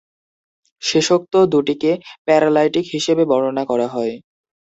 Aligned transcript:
শেষোক্ত 0.81 1.33
দুটিকে 1.53 1.91
"প্যারালাইটিক" 2.25 2.85
হিসেবে 2.95 3.23
বর্ণনা 3.25 3.63
করা 3.65 3.87
হয়। 3.87 4.13